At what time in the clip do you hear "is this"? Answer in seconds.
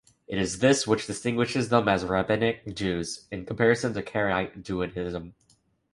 0.39-0.87